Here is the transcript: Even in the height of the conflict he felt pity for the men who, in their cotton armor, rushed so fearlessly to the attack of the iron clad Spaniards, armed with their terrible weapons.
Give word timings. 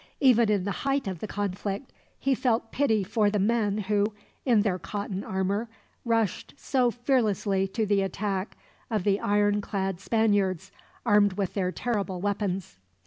Even 0.19 0.49
in 0.49 0.63
the 0.63 0.71
height 0.81 1.05
of 1.07 1.19
the 1.19 1.27
conflict 1.27 1.93
he 2.17 2.33
felt 2.33 2.71
pity 2.71 3.03
for 3.03 3.29
the 3.29 3.37
men 3.37 3.77
who, 3.77 4.15
in 4.47 4.61
their 4.61 4.79
cotton 4.79 5.23
armor, 5.23 5.69
rushed 6.03 6.55
so 6.57 6.89
fearlessly 6.89 7.67
to 7.67 7.85
the 7.85 8.01
attack 8.01 8.57
of 8.89 9.03
the 9.03 9.19
iron 9.19 9.61
clad 9.61 9.99
Spaniards, 9.99 10.71
armed 11.05 11.33
with 11.33 11.53
their 11.53 11.71
terrible 11.71 12.19
weapons. 12.19 12.79